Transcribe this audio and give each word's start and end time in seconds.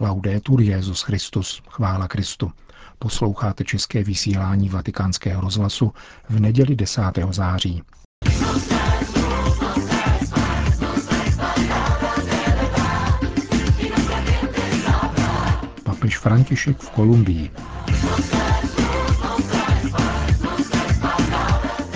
Laudetur 0.00 0.60
Jezus 0.60 1.02
Christus, 1.02 1.62
chvála 1.68 2.08
Kristu. 2.08 2.52
Posloucháte 2.98 3.64
české 3.64 4.04
vysílání 4.04 4.68
Vatikánského 4.68 5.40
rozhlasu 5.40 5.92
v 6.28 6.40
neděli 6.40 6.76
10. 6.76 7.02
září. 7.30 7.82
Papež 15.84 16.18
František 16.18 16.78
v 16.78 16.90
Kolumbii. 16.90 17.50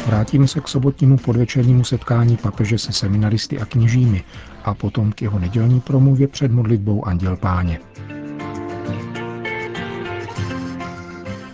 Vrátíme 0.06 0.48
se 0.48 0.60
k 0.60 0.68
sobotnímu 0.68 1.16
podvečernímu 1.16 1.84
setkání 1.84 2.36
papeže 2.36 2.78
se 2.78 2.92
seminaristy 2.92 3.60
a 3.60 3.64
kněžími 3.64 4.24
a 4.64 4.74
potom 4.74 5.12
k 5.12 5.22
jeho 5.22 5.38
nedělní 5.38 5.80
promluvě 5.80 6.28
před 6.28 6.52
modlitbou 6.52 7.06
Anděl 7.06 7.36
Páně. 7.36 7.80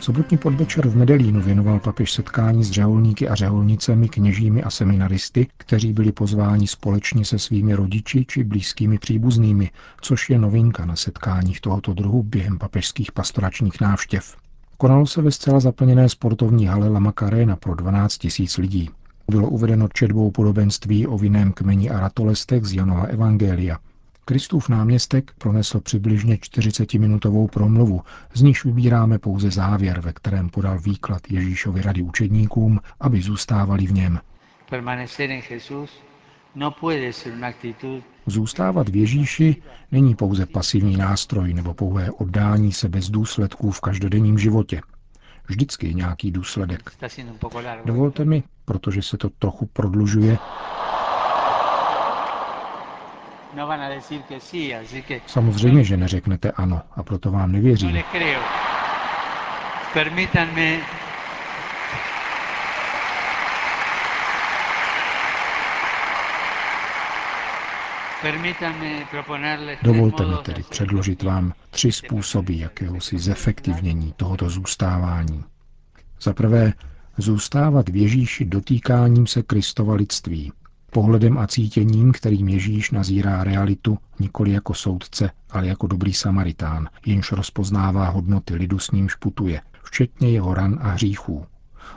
Sobotní 0.01 0.39
podvečer 0.39 0.89
v 0.89 0.97
Medelínu 0.97 1.41
věnoval 1.41 1.79
papež 1.79 2.13
setkání 2.13 2.65
s 2.65 2.71
řeholníky 2.71 3.29
a 3.29 3.35
řeholnicemi, 3.35 4.09
kněžími 4.09 4.63
a 4.63 4.71
seminaristy, 4.71 5.47
kteří 5.57 5.93
byli 5.93 6.13
pozváni 6.13 6.67
společně 6.67 7.25
se 7.25 7.39
svými 7.39 7.75
rodiči 7.75 8.25
či 8.29 8.45
blízkými 8.45 8.99
příbuznými, 8.99 9.71
což 10.01 10.31
je 10.31 10.39
novinka 10.39 10.85
na 10.85 10.97
setkáních 10.97 11.61
tohoto 11.61 11.95
druhu 11.95 12.23
během 12.23 12.59
papežských 12.59 13.13
pastoračních 13.13 13.81
návštěv. 13.81 14.37
Konalo 14.81 15.07
se 15.07 15.23
ve 15.23 15.31
zcela 15.31 15.61
zaplněné 15.61 16.09
sportovní 16.09 16.67
hale 16.67 16.89
La 16.89 17.01
Macarena 17.01 17.57
pro 17.57 17.75
12 17.75 18.19
tisíc 18.19 18.59
lidí. 18.59 18.91
Bylo 19.31 19.49
uvedeno 19.49 19.89
četbou 19.89 20.31
podobenství 20.31 21.07
o 21.07 21.19
vinném 21.19 21.53
kmeni 21.53 21.91
a 21.91 22.01
ratolestech 22.01 22.65
z 22.65 22.73
Janova 22.73 23.03
Evangelia. 23.03 23.79
Kristův 24.25 24.69
náměstek 24.69 25.33
pronesl 25.39 25.81
přibližně 25.81 26.37
40-minutovou 26.37 27.49
promluvu, 27.49 28.01
z 28.35 28.43
níž 28.43 28.65
vybíráme 28.65 29.19
pouze 29.19 29.51
závěr, 29.51 30.01
ve 30.01 30.13
kterém 30.13 30.49
podal 30.49 30.79
výklad 30.79 31.23
Ježíšovi 31.31 31.83
rady 31.83 32.03
učedníkům, 32.03 32.81
aby 33.01 33.23
zůstávali 33.23 33.87
v 33.87 33.93
něm. 33.93 34.19
Zůstávat 38.27 38.89
v 38.89 38.97
Ježíši 38.97 39.63
není 39.93 40.15
pouze 40.15 40.47
pasivní 40.47 40.97
nástroj 40.97 41.55
nebo 41.55 41.75
pouhé 41.75 42.11
oddání 42.11 42.73
se 42.73 42.89
bez 42.89 43.11
důsledků 43.11 43.71
v 43.71 43.81
každodenním 43.81 44.39
životě. 44.39 44.81
Vždycky 45.49 45.87
je 45.87 45.93
nějaký 45.93 46.31
důsledek. 46.31 46.93
Dovolte 47.85 48.25
mi, 48.25 48.43
protože 48.65 49.03
se 49.03 49.17
to 49.17 49.31
trochu 49.31 49.67
prodlužuje, 49.67 50.39
no 53.57 53.69
Samozřejmě, 55.27 55.85
že 55.85 55.97
neřeknete 55.97 56.51
ano, 56.51 56.83
a 56.97 57.03
proto 57.03 57.31
vám 57.31 57.53
nevěřím. 57.53 58.03
Dovolte 69.83 70.27
mi 70.27 70.37
tedy 70.43 70.63
předložit 70.71 71.23
vám 71.23 71.53
tři 71.71 71.93
způsoby 71.93 72.59
jakéhosi 72.59 73.19
zefektivnění 73.19 74.15
tohoto 74.17 74.51
zůstávání. 74.51 75.45
Za 76.23 76.33
prvé, 76.33 76.73
zůstávat 77.19 77.89
v 77.89 77.97
Ježíši 77.97 78.45
dotýkáním 78.45 79.27
se 79.27 79.43
Kristova 79.43 79.95
lidství, 79.95 80.53
pohledem 80.91 81.39
a 81.39 81.47
cítěním, 81.47 82.13
kterým 82.13 82.49
Ježíš 82.49 82.91
nazírá 82.91 83.45
realitu 83.45 83.99
nikoli 84.19 84.51
jako 84.53 84.75
soudce, 84.75 85.31
ale 85.51 85.67
jako 85.67 85.87
dobrý 85.87 86.13
samaritán, 86.13 86.89
jenž 87.07 87.33
rozpoznává 87.33 88.09
hodnoty 88.09 88.55
lidu 88.55 88.79
s 88.79 88.91
ním 88.91 89.09
šputuje, 89.09 89.61
včetně 89.83 90.31
jeho 90.31 90.55
ran 90.55 90.79
a 90.83 90.91
hříchů. 90.91 91.47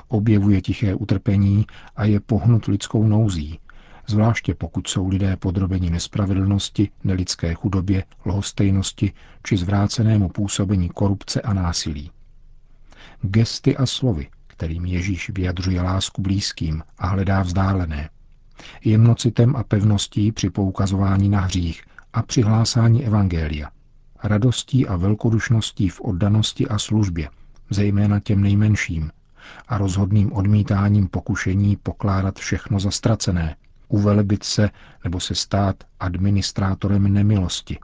Objevuje 0.07 0.61
tiché 0.61 0.95
utrpení 0.95 1.65
a 1.95 2.05
je 2.05 2.19
pohnut 2.19 2.65
lidskou 2.65 3.07
nouzí, 3.07 3.59
zvláště 4.07 4.55
pokud 4.55 4.87
jsou 4.87 5.07
lidé 5.07 5.37
podrobeni 5.37 5.89
nespravedlnosti, 5.89 6.89
nelidské 7.03 7.53
chudobě, 7.53 8.03
lhostejnosti 8.25 9.13
či 9.43 9.57
zvrácenému 9.57 10.29
působení 10.29 10.89
korupce 10.89 11.41
a 11.41 11.53
násilí. 11.53 12.11
Gesty 13.21 13.77
a 13.77 13.85
slovy, 13.85 14.27
kterým 14.47 14.85
Ježíš 14.85 15.29
vyjadřuje 15.29 15.81
lásku 15.81 16.21
blízkým 16.21 16.83
a 16.97 17.07
hledá 17.07 17.41
vzdálené. 17.41 18.09
Jemnocitem 18.85 19.55
a 19.55 19.63
pevností 19.63 20.31
při 20.31 20.49
poukazování 20.49 21.29
na 21.29 21.41
hřích 21.41 21.83
a 22.13 22.21
při 22.21 22.41
hlásání 22.41 23.05
evangelia. 23.05 23.69
Radostí 24.23 24.87
a 24.87 24.95
velkodušností 24.95 25.89
v 25.89 26.01
oddanosti 26.01 26.67
a 26.67 26.79
službě, 26.79 27.29
zejména 27.69 28.19
těm 28.19 28.41
nejmenším, 28.41 29.11
a 29.67 29.77
rozhodným 29.77 30.33
odmítáním 30.33 31.07
pokušení 31.07 31.75
pokládat 31.75 32.39
všechno 32.39 32.79
za 32.79 32.91
ztracené, 32.91 33.55
uvelebit 33.87 34.43
se 34.43 34.69
nebo 35.03 35.19
se 35.19 35.35
stát 35.35 35.83
administrátorem 35.99 37.13
nemilosti. 37.13 37.79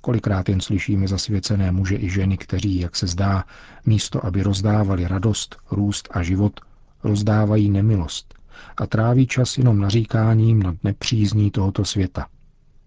Kolikrát 0.00 0.48
jen 0.48 0.60
slyšíme 0.60 1.08
zasvěcené 1.08 1.72
muže 1.72 1.96
i 1.96 2.10
ženy, 2.10 2.36
kteří, 2.38 2.80
jak 2.80 2.96
se 2.96 3.06
zdá, 3.06 3.44
místo 3.86 4.26
aby 4.26 4.42
rozdávali 4.42 5.08
radost, 5.08 5.56
růst 5.70 6.08
a 6.10 6.22
život, 6.22 6.60
rozdávají 7.04 7.70
nemilost 7.70 8.34
a 8.76 8.86
tráví 8.86 9.26
čas 9.26 9.58
jenom 9.58 9.80
naříkáním 9.80 10.62
nad 10.62 10.74
nepřízní 10.84 11.50
tohoto 11.50 11.84
světa. 11.84 12.26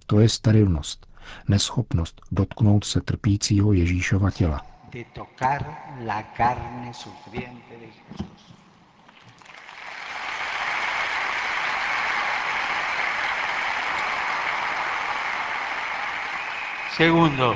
To 0.06 0.20
je 0.20 0.30
sterilnost, 0.30 1.08
neschopnost 1.48 2.22
dotknout 2.32 2.84
se 2.84 3.02
trpícího 3.02 3.74
Ježíšova 3.74 4.32
těla. 4.32 4.66
De 4.92 5.04
tocar 5.14 5.66
la 6.06 6.24
carne 6.38 6.94
sufriente 6.94 7.76
de 7.80 7.86
Jesús. 7.86 8.56
Segundo, 16.98 17.56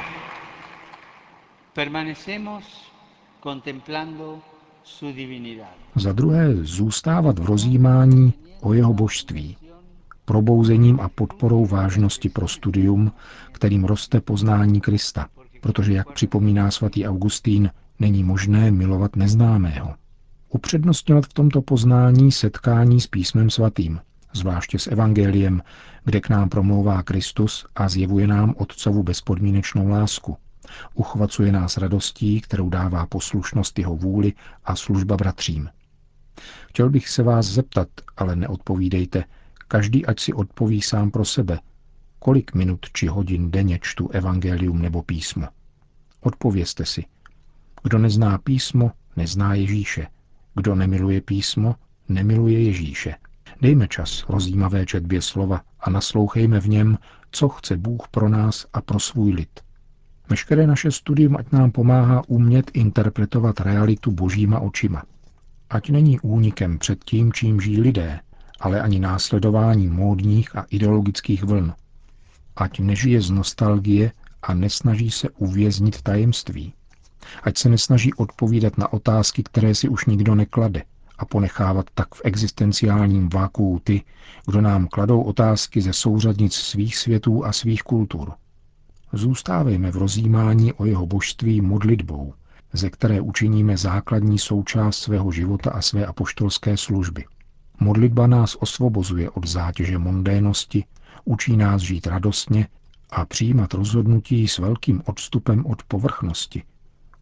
permanecemos 1.73 2.63
contemplando 3.43 4.41
su 4.83 5.13
divinidad. 5.13 5.75
Za 5.95 6.13
druhé, 6.13 6.55
zůstávat 6.55 7.39
v 7.39 7.45
rozjímání 7.45 8.33
o 8.61 8.73
jeho 8.73 8.93
božství, 8.93 9.57
probouzením 10.25 10.99
a 10.99 11.09
podporou 11.09 11.65
vážnosti 11.65 12.29
pro 12.29 12.47
studium, 12.47 13.11
kterým 13.51 13.83
roste 13.83 14.21
poznání 14.21 14.81
Krista, 14.81 15.27
protože, 15.61 15.93
jak 15.93 16.11
připomíná 16.13 16.71
svatý 16.71 17.07
Augustín, 17.07 17.69
není 17.99 18.23
možné 18.23 18.71
milovat 18.71 19.15
neznámého. 19.15 19.95
Upřednostňovat 20.49 21.25
v 21.25 21.33
tomto 21.33 21.61
poznání 21.61 22.31
setkání 22.31 23.01
s 23.01 23.07
písmem 23.07 23.49
svatým, 23.49 23.99
zvláště 24.33 24.79
s 24.79 24.87
Evangeliem, 24.87 25.61
kde 26.03 26.21
k 26.21 26.29
nám 26.29 26.49
promlouvá 26.49 27.03
Kristus 27.03 27.65
a 27.75 27.89
zjevuje 27.89 28.27
nám 28.27 28.53
Otcovu 28.57 29.03
bezpodmínečnou 29.03 29.87
lásku. 29.87 30.37
Uchvacuje 30.93 31.51
nás 31.51 31.77
radostí, 31.77 32.41
kterou 32.41 32.69
dává 32.69 33.05
poslušnost 33.05 33.79
jeho 33.79 33.95
vůli 33.95 34.33
a 34.65 34.75
služba 34.75 35.17
bratřím. 35.17 35.69
Chtěl 36.69 36.89
bych 36.89 37.09
se 37.09 37.23
vás 37.23 37.45
zeptat, 37.45 37.87
ale 38.17 38.35
neodpovídejte, 38.35 39.23
každý 39.67 40.05
ať 40.05 40.19
si 40.19 40.33
odpoví 40.33 40.81
sám 40.81 41.11
pro 41.11 41.25
sebe, 41.25 41.59
kolik 42.19 42.53
minut 42.53 42.85
či 42.93 43.07
hodin 43.07 43.51
denně 43.51 43.79
čtu 43.81 44.09
evangelium 44.09 44.81
nebo 44.81 45.03
písmo. 45.03 45.47
Odpovězte 46.21 46.85
si. 46.85 47.05
Kdo 47.83 47.97
nezná 47.97 48.37
písmo, 48.37 48.91
nezná 49.15 49.53
Ježíše. 49.53 50.07
Kdo 50.55 50.75
nemiluje 50.75 51.21
písmo, 51.21 51.75
nemiluje 52.09 52.63
Ježíše. 52.63 53.15
Dejme 53.61 53.87
čas 53.87 54.25
rozjímavé 54.29 54.85
četbě 54.85 55.21
slova 55.21 55.61
a 55.79 55.89
naslouchejme 55.89 56.59
v 56.59 56.67
něm, 56.67 56.97
co 57.31 57.49
chce 57.49 57.77
Bůh 57.77 58.07
pro 58.11 58.29
nás 58.29 58.65
a 58.73 58.81
pro 58.81 58.99
svůj 58.99 59.31
lid. 59.33 59.59
Veškeré 60.29 60.67
naše 60.67 60.91
studium 60.91 61.35
ať 61.37 61.51
nám 61.51 61.71
pomáhá 61.71 62.21
umět 62.27 62.71
interpretovat 62.73 63.59
realitu 63.59 64.11
božíma 64.11 64.59
očima. 64.59 65.03
Ať 65.69 65.89
není 65.89 66.19
únikem 66.19 66.77
před 66.77 67.03
tím, 67.03 67.33
čím 67.33 67.61
žijí 67.61 67.81
lidé, 67.81 68.19
ale 68.59 68.81
ani 68.81 68.99
následování 68.99 69.87
módních 69.87 70.55
a 70.55 70.65
ideologických 70.69 71.43
vln. 71.43 71.73
Ať 72.55 72.79
nežije 72.79 73.21
z 73.21 73.29
nostalgie 73.29 74.11
a 74.41 74.53
nesnaží 74.53 75.11
se 75.11 75.29
uvěznit 75.29 76.01
tajemství. 76.01 76.73
Ať 77.43 77.57
se 77.57 77.69
nesnaží 77.69 78.13
odpovídat 78.13 78.77
na 78.77 78.93
otázky, 78.93 79.43
které 79.43 79.75
si 79.75 79.89
už 79.89 80.05
nikdo 80.05 80.35
neklade, 80.35 80.83
a 81.19 81.25
ponechávat 81.25 81.85
tak 81.93 82.15
v 82.15 82.21
existenciálním 82.23 83.29
vákuu 83.29 83.79
ty, 83.79 84.03
kdo 84.47 84.61
nám 84.61 84.87
kladou 84.87 85.21
otázky 85.21 85.81
ze 85.81 85.93
souřadnic 85.93 86.53
svých 86.53 86.97
světů 86.97 87.45
a 87.45 87.53
svých 87.53 87.83
kultur. 87.83 88.31
Zůstávejme 89.13 89.91
v 89.91 89.97
rozjímání 89.97 90.73
o 90.73 90.85
jeho 90.85 91.05
božství 91.05 91.61
modlitbou, 91.61 92.33
ze 92.73 92.89
které 92.89 93.21
učiníme 93.21 93.77
základní 93.77 94.39
součást 94.39 94.97
svého 94.97 95.31
života 95.31 95.71
a 95.71 95.81
své 95.81 96.05
apoštolské 96.05 96.77
služby. 96.77 97.25
Modlitba 97.79 98.27
nás 98.27 98.55
osvobozuje 98.55 99.29
od 99.29 99.47
zátěže 99.47 99.97
mondénosti, 99.97 100.85
učí 101.25 101.57
nás 101.57 101.81
žít 101.81 102.07
radostně 102.07 102.67
a 103.09 103.25
přijímat 103.25 103.73
rozhodnutí 103.73 104.47
s 104.47 104.57
velkým 104.57 105.01
odstupem 105.05 105.65
od 105.65 105.83
povrchnosti, 105.83 106.63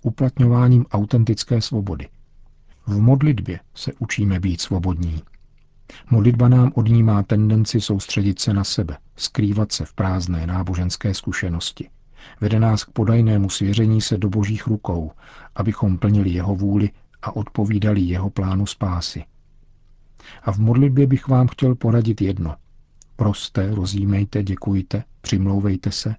uplatňováním 0.02 0.86
autentické 0.92 1.62
svobody. 1.62 2.08
V 2.88 3.00
modlitbě 3.00 3.60
se 3.76 3.92
učíme 4.00 4.40
být 4.40 4.62
svobodní. 4.62 5.24
Modlitba 6.10 6.48
nám 6.48 6.72
odnímá 6.76 7.24
tendenci 7.24 7.82
soustředit 7.82 8.40
se 8.40 8.54
na 8.54 8.64
sebe, 8.64 8.98
skrývat 9.16 9.72
se 9.72 9.86
v 9.86 9.94
prázdné 9.94 10.48
náboženské 10.48 11.14
zkušenosti. 11.14 11.90
Vede 12.42 12.60
nás 12.60 12.84
k 12.84 12.92
podajnému 12.92 13.50
svěření 13.50 14.02
se 14.02 14.18
do 14.18 14.30
božích 14.30 14.68
rukou, 14.68 15.12
abychom 15.56 15.98
plnili 15.98 16.30
jeho 16.30 16.56
vůli 16.56 16.90
a 17.22 17.36
odpovídali 17.36 18.02
jeho 18.02 18.30
plánu 18.30 18.66
spásy. 18.66 19.24
A 20.44 20.52
v 20.52 20.58
modlitbě 20.58 21.08
bych 21.08 21.28
vám 21.28 21.48
chtěl 21.48 21.76
poradit 21.76 22.22
jedno. 22.22 22.56
Proste, 23.16 23.76
rozjímejte, 23.76 24.44
děkujte, 24.44 25.04
přimlouvejte 25.22 25.92
se, 25.92 26.16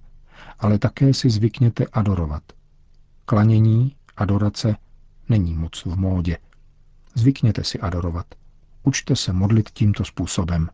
ale 0.59 0.79
také 0.79 1.13
si 1.13 1.29
zvykněte 1.29 1.85
adorovat. 1.93 2.43
Klanění, 3.25 3.95
adorace 4.17 4.75
není 5.29 5.55
moc 5.55 5.85
v 5.85 5.95
módě. 5.95 6.37
Zvykněte 7.15 7.63
si 7.63 7.79
adorovat. 7.79 8.25
Učte 8.83 9.15
se 9.15 9.33
modlit 9.33 9.69
tímto 9.69 10.05
způsobem. 10.05 10.69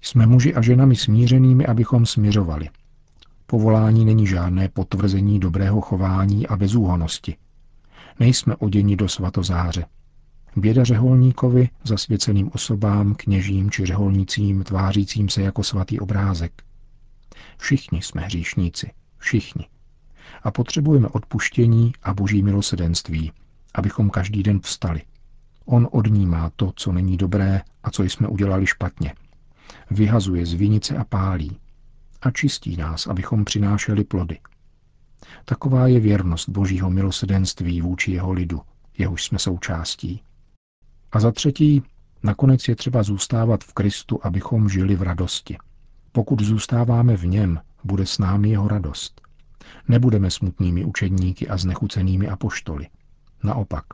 Jsme 0.00 0.26
muži 0.26 0.54
a 0.54 0.62
ženami 0.62 0.96
smířenými, 0.96 1.66
abychom 1.66 2.06
směřovali. 2.06 2.68
Povolání 3.46 4.04
není 4.04 4.26
žádné 4.26 4.68
potvrzení 4.68 5.40
dobrého 5.40 5.80
chování 5.80 6.46
a 6.46 6.56
bezúhonosti. 6.56 7.36
Nejsme 8.20 8.56
oděni 8.56 8.96
do 8.96 9.08
svatozáře. 9.08 9.86
Běda 10.56 10.84
řeholníkovi, 10.84 11.68
zasvěceným 11.84 12.50
osobám, 12.54 13.14
kněžím 13.14 13.70
či 13.70 13.86
řeholnicím, 13.86 14.64
tvářícím 14.64 15.28
se 15.28 15.42
jako 15.42 15.62
svatý 15.62 16.00
obrázek. 16.00 16.62
Všichni 17.58 18.02
jsme 18.02 18.22
hříšníci. 18.22 18.90
Všichni. 19.18 19.66
A 20.42 20.50
potřebujeme 20.50 21.08
odpuštění 21.08 21.92
a 22.02 22.14
boží 22.14 22.42
milosedenství, 22.42 23.32
abychom 23.74 24.10
každý 24.10 24.42
den 24.42 24.60
vstali. 24.60 25.02
On 25.70 25.88
odnímá 25.92 26.50
to, 26.56 26.72
co 26.76 26.92
není 26.92 27.16
dobré 27.16 27.62
a 27.82 27.90
co 27.90 28.02
jsme 28.02 28.28
udělali 28.28 28.66
špatně. 28.66 29.14
Vyhazuje 29.90 30.46
z 30.46 30.52
vinice 30.52 30.96
a 30.96 31.04
pálí. 31.04 31.58
A 32.22 32.30
čistí 32.30 32.76
nás, 32.76 33.06
abychom 33.06 33.44
přinášeli 33.44 34.04
plody. 34.04 34.38
Taková 35.44 35.86
je 35.86 36.00
věrnost 36.00 36.48
božího 36.48 36.90
milosedenství 36.90 37.80
vůči 37.80 38.12
jeho 38.12 38.32
lidu, 38.32 38.60
jehož 38.98 39.24
jsme 39.24 39.38
součástí. 39.38 40.22
A 41.12 41.20
za 41.20 41.32
třetí, 41.32 41.82
nakonec 42.22 42.68
je 42.68 42.76
třeba 42.76 43.02
zůstávat 43.02 43.64
v 43.64 43.72
Kristu, 43.72 44.20
abychom 44.22 44.68
žili 44.68 44.96
v 44.96 45.02
radosti. 45.02 45.56
Pokud 46.12 46.40
zůstáváme 46.40 47.16
v 47.16 47.26
něm, 47.26 47.60
bude 47.84 48.06
s 48.06 48.18
námi 48.18 48.48
jeho 48.48 48.68
radost. 48.68 49.20
Nebudeme 49.88 50.30
smutnými 50.30 50.84
učedníky 50.84 51.48
a 51.48 51.56
znechucenými 51.56 52.28
apoštoly. 52.28 52.86
Naopak, 53.42 53.84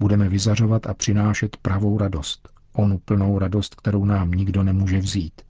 budeme 0.00 0.28
vyzařovat 0.28 0.86
a 0.86 0.94
přinášet 0.94 1.56
pravou 1.56 1.98
radost, 1.98 2.48
onu 2.72 2.98
plnou 2.98 3.38
radost, 3.38 3.74
kterou 3.74 4.04
nám 4.04 4.30
nikdo 4.30 4.62
nemůže 4.62 4.98
vzít. 4.98 5.42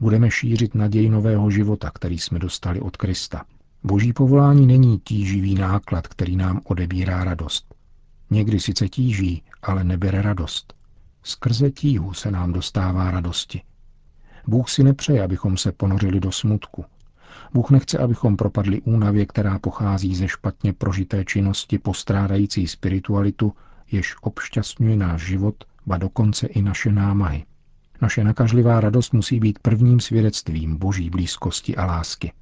Budeme 0.00 0.30
šířit 0.30 0.74
naději 0.74 1.08
nového 1.10 1.50
života, 1.50 1.90
který 1.94 2.18
jsme 2.18 2.38
dostali 2.38 2.80
od 2.80 2.96
Krista. 2.96 3.44
Boží 3.84 4.12
povolání 4.12 4.66
není 4.66 5.00
tíživý 5.04 5.54
náklad, 5.54 6.08
který 6.08 6.36
nám 6.36 6.60
odebírá 6.64 7.24
radost. 7.24 7.74
Někdy 8.30 8.60
sice 8.60 8.88
tíží, 8.88 9.42
ale 9.62 9.84
nebere 9.84 10.22
radost. 10.22 10.74
Skrze 11.22 11.70
tíhu 11.70 12.14
se 12.14 12.30
nám 12.30 12.52
dostává 12.52 13.10
radosti. 13.10 13.62
Bůh 14.46 14.70
si 14.70 14.82
nepřeje, 14.82 15.24
abychom 15.24 15.56
se 15.56 15.72
ponořili 15.72 16.20
do 16.20 16.32
smutku. 16.32 16.84
Bůh 17.56 17.70
nechce, 17.70 17.98
abychom 17.98 18.36
propadli 18.36 18.80
únavě, 18.80 19.26
která 19.26 19.58
pochází 19.58 20.16
ze 20.16 20.28
špatně 20.28 20.72
prožité 20.72 21.24
činnosti 21.24 21.78
postrádající 21.78 22.68
spiritualitu, 22.68 23.52
jež 23.92 24.16
obšťastňuje 24.20 24.96
náš 24.96 25.22
život, 25.22 25.64
ba 25.86 25.98
dokonce 25.98 26.46
i 26.46 26.62
naše 26.62 26.92
námahy. 26.92 27.44
Naše 28.02 28.24
nakažlivá 28.24 28.80
radost 28.80 29.12
musí 29.12 29.40
být 29.40 29.58
prvním 29.58 30.00
svědectvím 30.00 30.76
boží 30.76 31.10
blízkosti 31.10 31.76
a 31.76 31.86
lásky. 31.86 32.32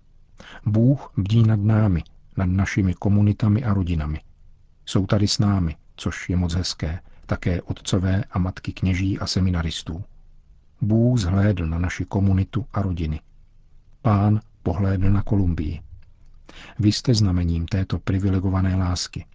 Bůh 0.67 1.13
bdí 1.17 1.43
nad 1.43 1.61
námi, 1.61 2.03
nad 2.37 2.47
našimi 2.47 2.95
komunitami 2.95 3.65
a 3.65 3.75
rodinami. 3.75 4.21
Jsou 4.87 5.07
tady 5.07 5.29
s 5.29 5.39
námi, 5.39 5.77
což 5.97 6.29
je 6.29 6.37
moc 6.37 6.55
hezké, 6.55 7.01
také 7.27 7.63
otcové 7.63 8.25
a 8.31 8.39
matky 8.39 8.73
kněží 8.73 9.19
a 9.19 9.27
seminaristů. 9.27 10.05
Bůh 10.81 11.19
zhlédl 11.19 11.67
na 11.67 11.79
naši 11.79 12.05
komunitu 12.05 12.67
a 12.73 12.83
rodiny. 12.83 13.21
Pán 14.03 14.41
pohlédl 14.65 15.11
na 15.11 15.23
Kolumbii. 15.23 15.81
Vy 16.79 16.93
jste 16.93 17.15
znamením 17.15 17.67
této 17.67 17.99
privilegované 17.99 18.77
lásky. 18.77 19.27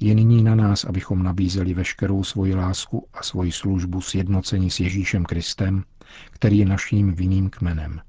Je 0.00 0.14
nyní 0.14 0.42
na 0.42 0.54
nás, 0.54 0.84
abychom 0.84 1.22
nabízeli 1.22 1.74
veškerou 1.74 2.24
svoji 2.24 2.54
lásku 2.54 3.06
a 3.14 3.22
svoji 3.22 3.52
službu 3.52 4.00
sjednocení 4.00 4.70
s 4.70 4.80
Ježíšem 4.80 5.24
Kristem, 5.24 5.84
který 6.30 6.58
je 6.58 6.66
naším 6.66 7.14
vinným 7.14 7.50
kmenem. 7.50 8.00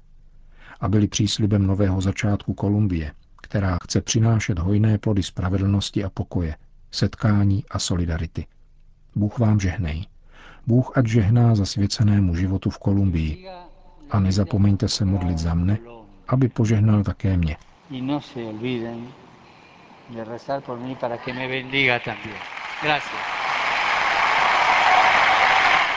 A 0.80 0.88
byli 0.88 1.08
příslibem 1.08 1.66
nového 1.66 2.00
začátku 2.00 2.54
Kolumbie, 2.54 3.12
která 3.42 3.78
chce 3.84 4.00
přinášet 4.00 4.58
hojné 4.58 4.98
plody 4.98 5.22
spravedlnosti 5.22 6.04
a 6.04 6.10
pokoje, 6.10 6.56
setkání 6.90 7.64
a 7.70 7.78
solidarity. 7.78 8.46
Bůh 9.16 9.38
vám 9.38 9.60
žehnej. 9.60 10.06
Bůh 10.66 10.92
ať 10.98 11.06
žehná 11.06 11.54
zasvěcenému 11.54 12.34
životu 12.36 12.70
v 12.70 12.78
Kolumbii. 12.78 13.48
A 14.10 14.20
nezapomeňte 14.20 14.88
se 14.88 15.04
modlit 15.04 15.38
za 15.38 15.54
mne, 15.54 15.78
aby 16.32 16.48
požehnal 16.48 17.04
také 17.04 17.36
mě. 17.36 17.56
No 17.90 18.20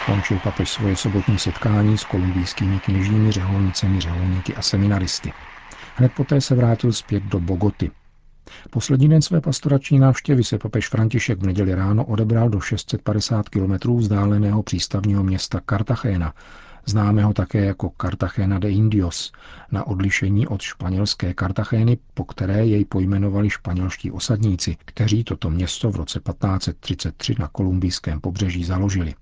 Končil 0.05 0.39
papež 0.39 0.69
svoje 0.69 0.95
sobotní 0.95 1.39
setkání 1.39 1.97
s 1.97 2.03
kolumbijskými 2.03 2.79
kněžími, 2.79 3.31
řeholnicemi, 3.31 4.01
řeholníky 4.01 4.55
a 4.55 4.61
seminaristy. 4.61 5.33
Hned 5.95 6.11
poté 6.13 6.41
se 6.41 6.55
vrátil 6.55 6.93
zpět 6.93 7.23
do 7.23 7.39
Bogoty, 7.39 7.91
Poslední 8.69 9.09
den 9.09 9.21
své 9.21 9.41
pastorační 9.41 9.99
návštěvy 9.99 10.43
se 10.43 10.57
papež 10.57 10.89
František 10.89 11.39
v 11.39 11.45
neděli 11.45 11.75
ráno 11.75 12.05
odebral 12.05 12.49
do 12.49 12.59
650 12.59 13.49
kilometrů 13.49 13.97
vzdáleného 13.97 14.63
přístavního 14.63 15.23
města 15.23 15.61
Cartagena, 15.69 16.33
známého 16.85 17.33
také 17.33 17.65
jako 17.65 17.91
Cartagena 18.01 18.59
de 18.59 18.71
Indios, 18.71 19.31
na 19.71 19.87
odlišení 19.87 20.47
od 20.47 20.61
španělské 20.61 21.33
Cartageny, 21.39 21.97
po 22.13 22.25
které 22.25 22.65
jej 22.65 22.85
pojmenovali 22.85 23.49
španělští 23.49 24.11
osadníci, 24.11 24.77
kteří 24.85 25.23
toto 25.23 25.49
město 25.49 25.92
v 25.92 25.95
roce 25.95 26.19
1533 26.19 27.35
na 27.39 27.47
kolumbijském 27.47 28.21
pobřeží 28.21 28.63
založili. 28.63 29.13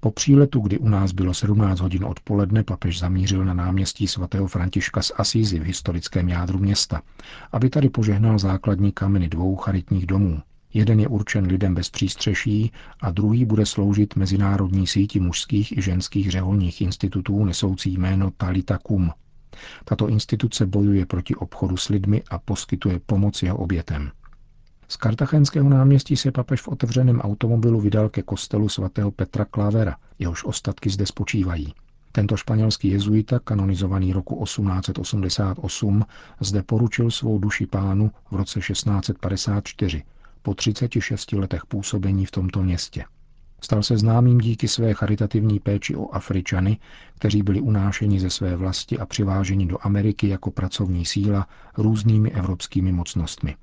Po 0.00 0.10
příletu, 0.10 0.60
kdy 0.60 0.78
u 0.78 0.88
nás 0.88 1.12
bylo 1.12 1.34
17 1.34 1.80
hodin 1.80 2.04
odpoledne, 2.04 2.62
papež 2.62 2.98
zamířil 2.98 3.44
na 3.44 3.54
náměstí 3.54 4.08
svatého 4.08 4.46
Františka 4.46 5.02
z 5.02 5.12
Asízy 5.16 5.58
v 5.58 5.62
historickém 5.62 6.28
jádru 6.28 6.58
města, 6.58 7.02
aby 7.52 7.70
tady 7.70 7.88
požehnal 7.88 8.38
základní 8.38 8.92
kameny 8.92 9.28
dvou 9.28 9.56
charitních 9.56 10.06
domů. 10.06 10.42
Jeden 10.76 11.00
je 11.00 11.08
určen 11.08 11.46
lidem 11.46 11.74
bez 11.74 11.90
přístřeší 11.90 12.72
a 13.00 13.10
druhý 13.10 13.44
bude 13.44 13.66
sloužit 13.66 14.16
mezinárodní 14.16 14.86
síti 14.86 15.20
mužských 15.20 15.78
i 15.78 15.82
ženských 15.82 16.30
řeholních 16.30 16.80
institutů 16.80 17.44
nesoucí 17.44 17.92
jméno 17.92 18.30
Talita 18.36 18.78
Kum. 18.78 19.10
Tato 19.84 20.08
instituce 20.08 20.66
bojuje 20.66 21.06
proti 21.06 21.34
obchodu 21.34 21.76
s 21.76 21.88
lidmi 21.88 22.22
a 22.30 22.38
poskytuje 22.38 23.00
pomoc 23.06 23.42
jeho 23.42 23.56
obětem. 23.56 24.10
Z 24.88 24.96
kartachenského 24.96 25.68
náměstí 25.68 26.16
se 26.16 26.32
papež 26.32 26.60
v 26.60 26.68
otevřeném 26.68 27.20
automobilu 27.20 27.80
vydal 27.80 28.08
ke 28.08 28.22
kostelu 28.22 28.68
svatého 28.68 29.10
Petra 29.10 29.44
Klavera, 29.44 29.96
jehož 30.18 30.44
ostatky 30.44 30.90
zde 30.90 31.06
spočívají. 31.06 31.74
Tento 32.12 32.36
španělský 32.36 32.88
jezuita, 32.88 33.38
kanonizovaný 33.38 34.12
roku 34.12 34.44
1888, 34.44 36.04
zde 36.40 36.62
poručil 36.62 37.10
svou 37.10 37.38
duši 37.38 37.66
pánu 37.66 38.10
v 38.30 38.36
roce 38.36 38.60
1654, 38.60 40.02
po 40.46 40.54
36 40.54 41.32
letech 41.32 41.66
působení 41.66 42.26
v 42.26 42.30
tomto 42.30 42.62
městě. 42.62 43.04
Stal 43.60 43.82
se 43.82 43.98
známým 43.98 44.38
díky 44.38 44.68
své 44.68 44.94
charitativní 44.94 45.60
péči 45.60 45.96
o 45.96 46.14
Afričany, 46.14 46.78
kteří 47.14 47.42
byli 47.42 47.60
unášeni 47.60 48.20
ze 48.20 48.30
své 48.30 48.56
vlasti 48.56 48.98
a 48.98 49.06
přiváženi 49.06 49.66
do 49.66 49.78
Ameriky 49.80 50.28
jako 50.28 50.50
pracovní 50.50 51.04
síla 51.04 51.46
různými 51.78 52.30
evropskými 52.32 52.92
mocnostmi. 52.92 53.56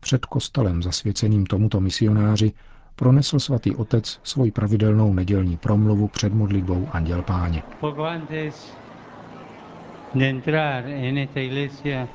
Před 0.00 0.26
kostelem 0.26 0.82
zasvěceným 0.82 1.46
tomuto 1.46 1.80
misionáři 1.80 2.52
pronesl 2.96 3.38
svatý 3.38 3.70
otec 3.76 4.20
svoji 4.22 4.50
pravidelnou 4.52 5.14
nedělní 5.14 5.56
promluvu 5.56 6.08
před 6.08 6.34
modlitbou 6.34 6.88
Anděl 6.92 7.22
Páně. 7.22 7.62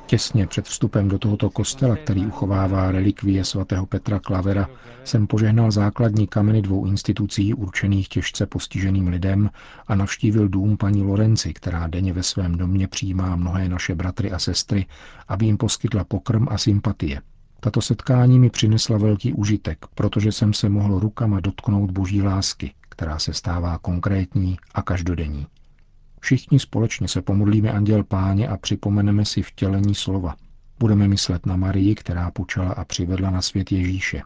Těsně 0.06 0.46
před 0.46 0.66
vstupem 0.66 1.08
do 1.08 1.18
tohoto 1.18 1.50
kostela, 1.50 1.96
který 1.96 2.26
uchovává 2.26 2.92
relikvie 2.92 3.44
svatého 3.44 3.86
Petra 3.86 4.18
Klavera, 4.18 4.68
jsem 5.04 5.26
požehnal 5.26 5.70
základní 5.70 6.26
kameny 6.26 6.62
dvou 6.62 6.86
institucí 6.86 7.54
určených 7.54 8.08
těžce 8.08 8.46
postiženým 8.46 9.08
lidem 9.08 9.50
a 9.86 9.94
navštívil 9.94 10.48
dům 10.48 10.76
paní 10.76 11.02
Lorenci, 11.02 11.52
která 11.52 11.86
denně 11.86 12.12
ve 12.12 12.22
svém 12.22 12.56
domě 12.56 12.88
přijímá 12.88 13.36
mnohé 13.36 13.68
naše 13.68 13.94
bratry 13.94 14.30
a 14.30 14.38
sestry, 14.38 14.86
aby 15.28 15.46
jim 15.46 15.56
poskytla 15.56 16.04
pokrm 16.04 16.46
a 16.50 16.58
sympatie. 16.58 17.20
Tato 17.60 17.80
setkání 17.80 18.38
mi 18.38 18.50
přinesla 18.50 18.98
velký 18.98 19.32
užitek, 19.32 19.86
protože 19.94 20.32
jsem 20.32 20.52
se 20.52 20.68
mohl 20.68 20.98
rukama 20.98 21.40
dotknout 21.40 21.90
boží 21.90 22.22
lásky, 22.22 22.74
která 22.88 23.18
se 23.18 23.32
stává 23.32 23.78
konkrétní 23.78 24.56
a 24.74 24.82
každodenní. 24.82 25.46
Všichni 26.22 26.58
společně 26.58 27.08
se 27.08 27.22
pomodlíme 27.22 27.72
Anděl 27.72 28.04
Páně 28.04 28.48
a 28.48 28.56
připomeneme 28.56 29.24
si 29.24 29.42
vtělení 29.42 29.94
slova. 29.94 30.36
Budeme 30.78 31.08
myslet 31.08 31.46
na 31.46 31.56
Marii, 31.56 31.94
která 31.94 32.30
počala 32.30 32.72
a 32.72 32.84
přivedla 32.84 33.30
na 33.30 33.42
svět 33.42 33.72
Ježíše. 33.72 34.22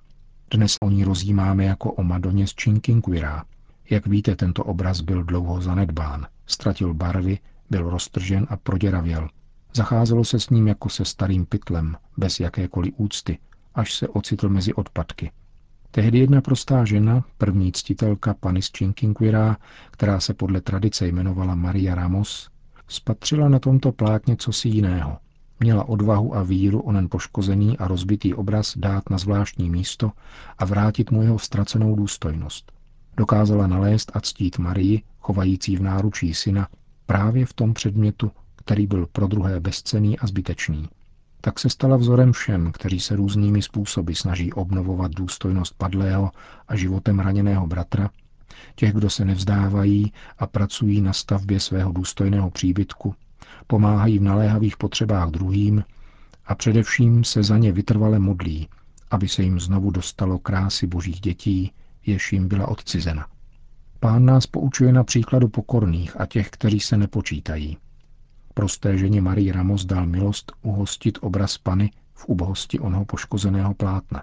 Dnes 0.51 0.77
o 0.81 0.91
ní 0.91 1.05
rozjímáme 1.05 1.65
jako 1.65 1.93
o 1.93 2.03
Madoně 2.03 2.47
z 2.47 2.55
Chinkinquirá. 2.63 3.45
Jak 3.91 4.07
víte, 4.07 4.37
tento 4.37 4.65
obraz 4.65 5.01
byl 5.01 5.25
dlouho 5.25 5.61
zanedbán. 5.61 6.27
Ztratil 6.47 6.95
barvy, 6.95 7.39
byl 7.71 7.91
roztržen 7.91 8.47
a 8.51 8.57
proděravěl. 8.57 9.29
Zacházelo 9.75 10.25
se 10.25 10.41
s 10.41 10.51
ním 10.51 10.69
jako 10.69 10.89
se 10.89 11.05
starým 11.05 11.47
pytlem, 11.47 11.97
bez 12.17 12.41
jakékoliv 12.41 12.95
úcty, 12.97 13.39
až 13.75 13.95
se 13.95 14.09
ocitl 14.09 14.49
mezi 14.49 14.75
odpadky. 14.75 15.31
Tehdy 15.97 16.19
jedna 16.19 16.41
prostá 16.41 16.85
žena, 16.85 17.25
první 17.39 17.73
ctitelka 17.73 18.35
Panis 18.35 18.71
Chinkinquirá, 18.79 19.57
která 19.91 20.21
se 20.21 20.35
podle 20.35 20.61
tradice 20.61 21.07
jmenovala 21.07 21.55
Maria 21.55 21.95
Ramos, 21.95 22.51
spatřila 22.89 23.49
na 23.49 23.59
tomto 23.59 23.93
plátně 23.93 24.37
cosi 24.37 24.69
jiného. 24.69 25.19
Měla 25.61 25.89
odvahu 25.89 26.37
a 26.37 26.43
víru 26.43 26.81
onen 26.81 27.09
poškozený 27.11 27.79
a 27.79 27.89
rozbitý 27.89 28.35
obraz 28.35 28.79
dát 28.79 29.11
na 29.11 29.19
zvláštní 29.19 29.71
místo 29.71 30.13
a 30.59 30.65
vrátit 30.65 31.11
mu 31.11 31.23
jeho 31.23 31.39
ztracenou 31.39 31.95
důstojnost. 31.97 32.73
Dokázala 33.17 33.67
nalézt 33.67 34.11
a 34.15 34.21
ctít 34.21 34.59
Marii, 34.59 35.03
chovající 35.19 35.77
v 35.77 35.83
náručí 35.83 36.35
syna, 36.35 36.69
právě 37.07 37.47
v 37.47 37.53
tom 37.53 37.75
předmětu, 37.75 38.31
který 38.57 38.87
byl 38.87 39.07
pro 39.13 39.27
druhé 39.27 39.61
bezcený 39.61 40.19
a 40.19 40.27
zbytečný 40.27 40.89
tak 41.47 41.59
se 41.59 41.71
stala 41.71 41.97
vzorem 41.97 42.33
všem, 42.33 42.73
kteří 42.73 43.01
se 43.01 43.17
různými 43.17 43.63
způsoby 43.63 44.13
snaží 44.13 44.53
obnovovat 44.53 45.13
důstojnost 45.13 45.75
padlého 45.79 46.31
a 46.69 46.77
životem 46.77 47.19
raněného 47.19 47.67
bratra, 47.67 48.11
těch, 48.75 48.93
kdo 48.93 49.11
se 49.11 49.25
nevzdávají 49.25 50.13
a 50.39 50.47
pracují 50.47 51.01
na 51.01 51.13
stavbě 51.13 51.61
svého 51.61 51.93
důstojného 51.93 52.51
příbytku, 52.51 53.15
pomáhají 53.67 54.19
v 54.19 54.23
naléhavých 54.23 54.77
potřebách 54.77 55.31
druhým 55.31 55.85
a 56.47 56.55
především 56.55 57.25
se 57.25 57.43
za 57.43 57.59
ně 57.59 57.73
vytrvale 57.73 58.19
modlí, 58.19 58.69
aby 59.11 59.29
se 59.29 59.43
jim 59.43 59.61
znovu 59.61 59.91
dostalo 59.91 60.39
krásy 60.39 60.87
božích 60.87 61.21
dětí, 61.21 61.73
jež 62.07 62.33
jim 62.33 62.49
byla 62.49 62.69
odcizena. 62.69 63.27
Pán 64.01 64.25
nás 64.25 64.47
poučuje 64.47 64.93
na 64.93 65.05
příkladu 65.05 65.49
pokorných 65.49 66.21
a 66.21 66.27
těch, 66.27 66.51
kteří 66.51 66.81
se 66.81 66.97
nepočítají. 66.97 67.79
Prosté 68.59 68.99
ženě 68.99 69.21
Marii 69.21 69.53
Ramos 69.53 69.85
dal 69.85 70.07
milost 70.07 70.53
uhostit 70.63 71.19
obraz 71.21 71.59
Pany 71.59 71.91
v 72.15 72.27
ubohosti 72.27 72.79
onoho 72.81 73.05
poškozeného 73.05 73.75
plátna. 73.75 74.23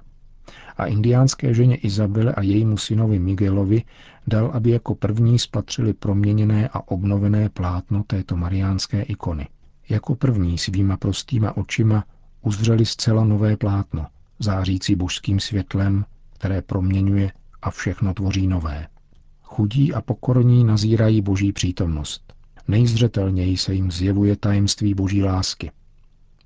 A 0.77 0.85
indiánské 0.85 1.53
ženě 1.53 1.75
Izabele 1.75 2.33
a 2.33 2.41
jejímu 2.41 2.77
synovi 2.77 3.19
Miguelovi 3.19 3.83
dal, 4.27 4.51
aby 4.53 4.69
jako 4.69 4.95
první 4.95 5.39
spatřili 5.39 5.93
proměněné 5.93 6.69
a 6.73 6.87
obnovené 6.87 7.49
plátno 7.49 8.03
této 8.07 8.37
mariánské 8.37 9.01
ikony. 9.01 9.47
Jako 9.89 10.15
první 10.15 10.57
svýma 10.57 10.97
prostýma 10.97 11.57
očima 11.57 12.03
uzřeli 12.41 12.85
zcela 12.85 13.23
nové 13.23 13.57
plátno, 13.57 14.07
zářící 14.39 14.95
božským 14.95 15.39
světlem, 15.39 16.05
které 16.33 16.61
proměňuje 16.61 17.31
a 17.61 17.71
všechno 17.71 18.13
tvoří 18.13 18.47
nové. 18.47 18.87
Chudí 19.43 19.93
a 19.93 20.01
pokorní 20.01 20.63
nazírají 20.63 21.21
boží 21.21 21.51
přítomnost. 21.53 22.33
Nejzřetelněji 22.67 23.57
se 23.57 23.73
jim 23.73 23.91
zjevuje 23.91 24.35
tajemství 24.35 24.93
boží 24.93 25.23
lásky. 25.23 25.71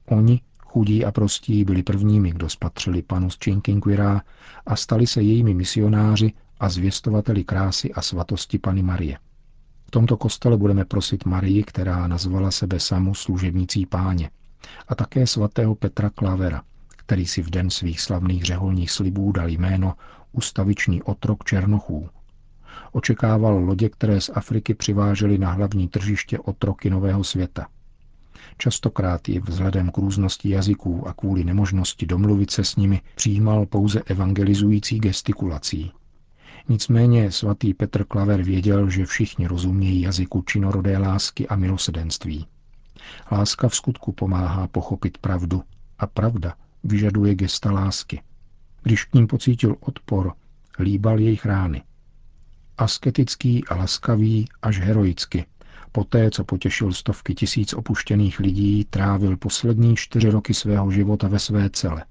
Oni, 0.05 0.41
chudí 0.59 1.05
a 1.05 1.11
prostí, 1.11 1.63
byli 1.63 1.83
prvními, 1.83 2.31
kdo 2.31 2.49
spatřili 2.49 3.01
panu 3.01 3.29
z 3.29 3.37
Chinkinquirá 3.43 4.21
a 4.65 4.75
stali 4.75 5.07
se 5.07 5.21
jejími 5.21 5.53
misionáři 5.53 6.33
a 6.59 6.69
zvěstovateli 6.69 7.43
krásy 7.43 7.93
a 7.93 8.01
svatosti 8.01 8.59
Pany 8.59 8.83
Marie. 8.83 9.17
V 9.87 9.91
tomto 9.91 10.17
kostele 10.17 10.57
budeme 10.57 10.85
prosit 10.85 11.25
Marii, 11.25 11.63
která 11.63 12.07
nazvala 12.07 12.51
sebe 12.51 12.79
samu 12.79 13.15
služebnicí 13.15 13.85
páně, 13.85 14.29
a 14.87 14.95
také 14.95 15.27
svatého 15.27 15.75
Petra 15.75 16.09
Klavera, 16.09 16.63
který 16.87 17.25
si 17.27 17.41
v 17.41 17.49
den 17.49 17.69
svých 17.69 18.01
slavných 18.01 18.45
řeholních 18.45 18.91
slibů 18.91 19.31
dal 19.31 19.49
jméno 19.49 19.93
ustavičný 20.31 21.03
otrok 21.03 21.43
Černochů, 21.43 22.09
očekával 22.91 23.59
lodě, 23.59 23.89
které 23.89 24.21
z 24.21 24.29
Afriky 24.33 24.73
přivážely 24.73 25.37
na 25.37 25.51
hlavní 25.51 25.87
tržiště 25.87 26.39
otroky 26.39 26.89
nového 26.89 27.23
světa. 27.23 27.67
Častokrát 28.57 29.29
ji 29.29 29.39
vzhledem 29.39 29.91
k 29.91 29.97
různosti 29.97 30.49
jazyků 30.49 31.07
a 31.07 31.13
kvůli 31.13 31.43
nemožnosti 31.43 32.05
domluvit 32.05 32.51
se 32.51 32.63
s 32.63 32.75
nimi 32.75 33.01
přijímal 33.15 33.65
pouze 33.65 34.01
evangelizující 34.05 34.99
gestikulací. 34.99 35.91
Nicméně 36.69 37.31
svatý 37.31 37.73
Petr 37.73 38.03
Klaver 38.03 38.43
věděl, 38.43 38.89
že 38.89 39.05
všichni 39.05 39.47
rozumějí 39.47 40.01
jazyku 40.01 40.41
činorodé 40.41 40.97
lásky 40.97 41.47
a 41.47 41.55
milosedenství. 41.55 42.47
Láska 43.31 43.69
v 43.69 43.75
skutku 43.75 44.11
pomáhá 44.11 44.67
pochopit 44.67 45.17
pravdu 45.17 45.63
a 45.99 46.07
pravda 46.07 46.53
vyžaduje 46.83 47.35
gesta 47.35 47.71
lásky. 47.71 48.21
Když 48.83 49.03
k 49.03 49.13
ním 49.13 49.27
pocítil 49.27 49.75
odpor, 49.79 50.33
líbal 50.79 51.19
jejich 51.19 51.45
rány– 51.45 51.81
asketický 52.77 53.65
a 53.65 53.75
laskavý 53.75 54.45
až 54.61 54.79
heroicky. 54.79 55.45
Poté, 55.91 56.31
co 56.31 56.43
potěšil 56.43 56.93
stovky 56.93 57.35
tisíc 57.35 57.73
opuštěných 57.73 58.39
lidí, 58.39 58.85
trávil 58.89 59.37
poslední 59.37 59.95
čtyři 59.95 60.29
roky 60.29 60.53
svého 60.53 60.91
života 60.91 61.27
ve 61.27 61.39
své 61.39 61.69
cele. 61.69 62.05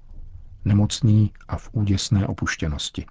Nemocný 0.65 1.31
a 1.47 1.57
v 1.57 1.69
úděsné 1.71 2.27
opuštěnosti. 2.27 3.05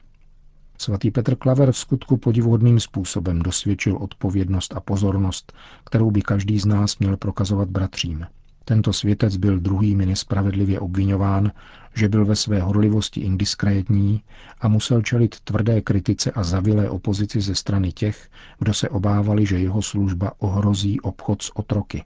Svatý 0.79 1.11
Petr 1.11 1.37
Klaver 1.37 1.73
v 1.73 1.79
skutku 1.79 2.17
podivuhodným 2.17 2.81
způsobem 2.81 3.43
dosvědčil 3.43 3.97
odpovědnost 3.97 4.77
a 4.77 4.81
pozornost, 4.81 5.53
kterou 5.85 6.11
by 6.11 6.23
každý 6.23 6.59
z 6.59 6.67
nás 6.67 6.99
měl 6.99 7.17
prokazovat 7.17 7.69
bratřím. 7.69 8.27
Tento 8.69 8.93
světec 8.93 9.37
byl 9.37 9.61
druhými 9.61 10.07
nespravedlivě 10.07 10.81
obvinován, 10.81 11.53
že 11.95 12.09
byl 12.09 12.25
ve 12.25 12.37
své 12.37 12.61
horlivosti 12.61 13.21
indiskrétní 13.21 14.23
a 14.61 14.69
musel 14.69 15.03
čelit 15.03 15.41
tvrdé 15.41 15.81
kritice 15.81 16.31
a 16.31 16.45
zavilé 16.45 16.91
opozici 16.91 17.41
ze 17.41 17.55
strany 17.55 17.93
těch, 17.93 18.29
kdo 18.59 18.75
se 18.75 18.89
obávali, 18.89 19.47
že 19.47 19.59
jeho 19.59 19.83
služba 19.83 20.33
ohrozí 20.39 21.01
obchod 21.01 21.43
s 21.43 21.57
otroky. 21.57 22.05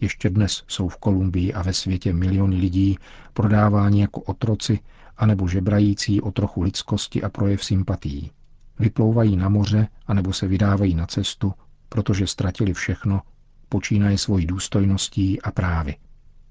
Ještě 0.00 0.30
dnes 0.30 0.64
jsou 0.68 0.88
v 0.88 0.96
Kolumbii 0.96 1.52
a 1.54 1.62
ve 1.62 1.72
světě 1.72 2.12
miliony 2.12 2.56
lidí 2.56 2.98
prodáváni 3.32 4.00
jako 4.00 4.20
otroci 4.20 4.78
anebo 5.16 5.48
žebrající 5.48 6.20
o 6.20 6.30
trochu 6.30 6.62
lidskosti 6.62 7.22
a 7.22 7.28
projev 7.28 7.64
sympatií. 7.64 8.30
Vyplouvají 8.78 9.36
na 9.36 9.48
moře 9.48 9.88
anebo 10.06 10.32
se 10.32 10.46
vydávají 10.48 10.94
na 10.94 11.06
cestu, 11.06 11.52
protože 11.88 12.26
ztratili 12.26 12.72
všechno 12.72 13.22
počínaje 13.68 14.18
svojí 14.18 14.46
důstojností 14.46 15.42
a 15.42 15.50
právy. 15.50 15.96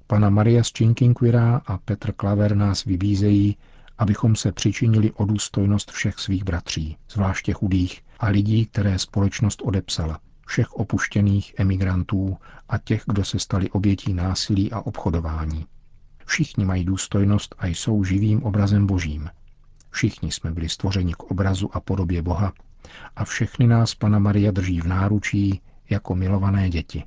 Pana 0.07 0.29
Maria 0.29 0.63
z 0.63 0.71
Chinkinquira 0.77 1.61
a 1.65 1.77
Petr 1.77 2.11
Klaver 2.11 2.55
nás 2.55 2.83
vybízejí, 2.83 3.57
abychom 3.97 4.35
se 4.35 4.51
přičinili 4.51 5.11
o 5.11 5.25
důstojnost 5.25 5.91
všech 5.91 6.19
svých 6.19 6.43
bratří, 6.43 6.97
zvláště 7.11 7.53
chudých 7.53 8.01
a 8.19 8.27
lidí, 8.27 8.65
které 8.65 8.99
společnost 8.99 9.61
odepsala, 9.61 10.19
všech 10.47 10.73
opuštěných 10.73 11.53
emigrantů 11.57 12.37
a 12.69 12.77
těch, 12.77 13.03
kdo 13.07 13.25
se 13.25 13.39
stali 13.39 13.69
obětí 13.69 14.13
násilí 14.13 14.71
a 14.71 14.79
obchodování. 14.79 15.65
Všichni 16.25 16.65
mají 16.65 16.85
důstojnost 16.85 17.55
a 17.59 17.67
jsou 17.67 18.03
živým 18.03 18.43
obrazem 18.43 18.87
božím. 18.87 19.29
Všichni 19.89 20.31
jsme 20.31 20.51
byli 20.51 20.69
stvořeni 20.69 21.13
k 21.13 21.23
obrazu 21.23 21.69
a 21.73 21.79
podobě 21.79 22.21
Boha 22.21 22.53
a 23.15 23.25
všechny 23.25 23.67
nás 23.67 23.95
Pana 23.95 24.19
Maria 24.19 24.51
drží 24.51 24.81
v 24.81 24.87
náručí 24.87 25.61
jako 25.89 26.15
milované 26.15 26.69
děti. 26.69 27.03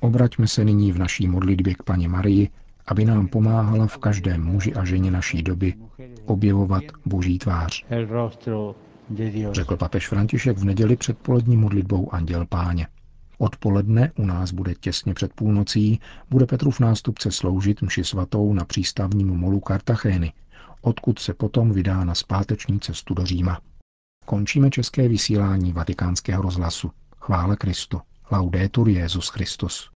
Obraťme 0.00 0.48
se 0.48 0.64
nyní 0.64 0.92
v 0.92 0.98
naší 0.98 1.28
modlitbě 1.28 1.74
k 1.74 1.82
paní 1.82 2.08
Marii, 2.08 2.48
aby 2.86 3.04
nám 3.04 3.28
pomáhala 3.28 3.86
v 3.86 3.98
každém 3.98 4.44
muži 4.44 4.74
a 4.74 4.84
ženě 4.84 5.10
naší 5.10 5.42
doby 5.42 5.74
objevovat 6.26 6.84
Boží 7.06 7.38
tvář. 7.38 7.84
Řekl 9.52 9.76
papež 9.76 10.08
František 10.08 10.58
v 10.58 10.64
neděli 10.64 10.96
před 10.96 11.18
polední 11.18 11.56
modlitbou 11.56 12.14
Anděl 12.14 12.46
Páně. 12.46 12.86
Odpoledne 13.38 14.12
u 14.16 14.26
nás 14.26 14.52
bude 14.52 14.74
těsně 14.74 15.14
před 15.14 15.32
půlnocí, 15.32 16.00
bude 16.30 16.46
Petrův 16.46 16.80
nástupce 16.80 17.30
sloužit 17.30 17.82
mši 17.82 18.04
svatou 18.04 18.52
na 18.52 18.64
přístavním 18.64 19.28
molu 19.28 19.60
Kartachény, 19.60 20.32
odkud 20.80 21.18
se 21.18 21.34
potom 21.34 21.72
vydá 21.72 22.04
na 22.04 22.14
zpáteční 22.14 22.80
cestu 22.80 23.14
do 23.14 23.26
Říma. 23.26 23.60
Končíme 24.24 24.70
české 24.70 25.08
vysílání 25.08 25.72
vatikánského 25.72 26.42
rozhlasu. 26.42 26.90
Chvále 27.20 27.56
Kristu. 27.56 28.00
Laudetur 28.30 28.88
Jezus 28.88 29.30
Christus. 29.30 29.93